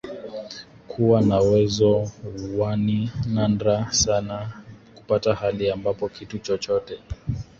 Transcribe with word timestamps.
kuwa 0.87 1.21
na 1.21 1.41
uwezo 1.41 2.11
waNi 2.57 3.11
nadra 3.27 3.91
sana 3.93 4.63
kupata 4.95 5.35
hali 5.35 5.71
ambapo 5.71 6.09
kitu 6.09 6.39
chochote 6.39 6.99